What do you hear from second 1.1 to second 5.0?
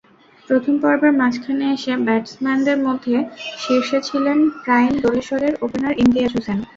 মাঝখানে এসে ব্যাটসম্যানদের মধ্যে শীর্ষে ছিলেন প্রাইম